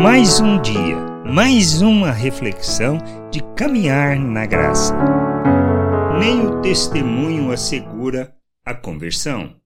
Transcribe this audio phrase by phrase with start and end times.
[0.00, 0.96] Mais um dia,
[1.26, 2.98] mais uma reflexão
[3.32, 4.94] de caminhar na graça.
[6.20, 8.32] Nem o testemunho assegura
[8.64, 9.60] a conversão.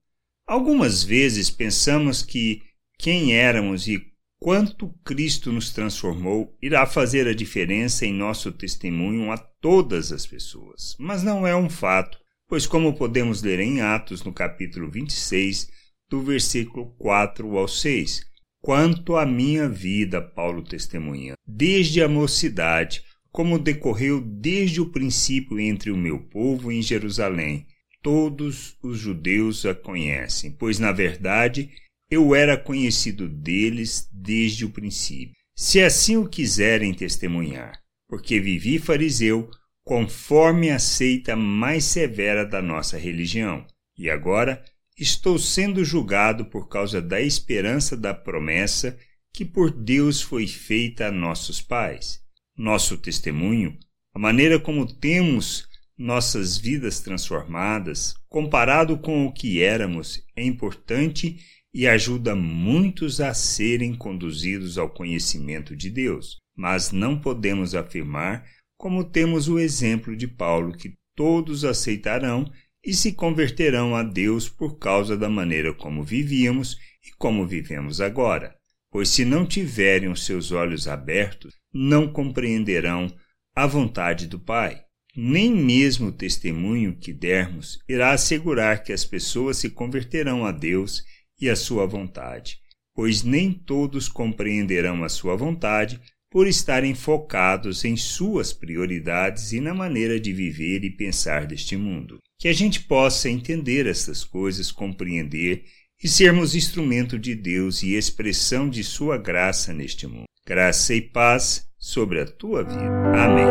[0.47, 2.63] Algumas vezes pensamos que
[2.99, 4.03] quem éramos e
[4.41, 10.97] quanto Cristo nos transformou irá fazer a diferença em nosso testemunho a todas as pessoas.
[10.99, 12.17] Mas não é um fato,
[12.49, 15.69] pois, como podemos ler em Atos, no capítulo 26,
[16.09, 18.32] do versículo 4 ao 6,
[18.63, 23.03] quanto à minha vida, Paulo testemunha, desde a mocidade,
[23.33, 27.67] como decorreu desde o princípio entre o meu povo em Jerusalém.
[28.01, 31.71] Todos os judeus a conhecem, pois, na verdade,
[32.11, 35.35] eu era conhecido deles desde o princípio.
[35.57, 39.51] Se assim o quiserem testemunhar, porque vivi fariseu,
[39.85, 43.67] conforme a seita mais severa da nossa religião,
[43.97, 44.63] e agora
[45.03, 48.97] estou sendo julgado por causa da esperança da promessa
[49.33, 52.21] que por Deus foi feita a nossos pais.
[52.57, 53.77] Nosso testemunho,
[54.15, 55.67] a maneira como temos
[55.99, 61.39] nossas vidas transformadas, comparado com o que éramos, é importante
[61.75, 66.37] e ajuda muitos a serem conduzidos ao conhecimento de Deus.
[66.57, 68.45] Mas não podemos afirmar,
[68.77, 72.51] como temos o exemplo de Paulo, que todos aceitarão
[72.85, 78.57] e se converterão a Deus por causa da maneira como vivíamos e como vivemos agora.
[78.91, 83.07] Pois se não tiverem os seus olhos abertos, não compreenderão
[83.55, 84.83] a vontade do Pai.
[85.15, 91.03] Nem mesmo o testemunho que dermos irá assegurar que as pessoas se converterão a Deus
[91.39, 92.59] e a sua vontade,
[92.95, 96.01] pois nem todos compreenderão a sua vontade
[96.33, 102.19] por estarem focados em suas prioridades e na maneira de viver e pensar deste mundo.
[102.39, 105.65] Que a gente possa entender estas coisas, compreender
[106.03, 110.25] e sermos instrumento de Deus e expressão de sua graça neste mundo.
[110.47, 112.91] Graça e paz sobre a tua vida.
[113.15, 113.47] Amém.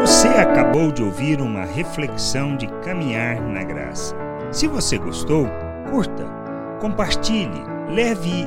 [0.00, 4.16] Você acabou de ouvir uma reflexão de caminhar na graça.
[4.50, 5.46] Se você gostou,
[5.90, 6.44] curta
[6.80, 8.46] Compartilhe, leve